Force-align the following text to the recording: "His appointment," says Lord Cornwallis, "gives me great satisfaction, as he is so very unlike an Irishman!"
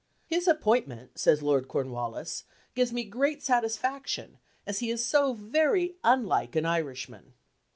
"His 0.25 0.47
appointment," 0.47 1.19
says 1.19 1.43
Lord 1.43 1.67
Cornwallis, 1.67 2.45
"gives 2.73 2.91
me 2.91 3.03
great 3.03 3.43
satisfaction, 3.43 4.39
as 4.65 4.79
he 4.79 4.89
is 4.89 5.05
so 5.05 5.33
very 5.33 5.93
unlike 6.03 6.55
an 6.55 6.65
Irishman!" 6.65 7.33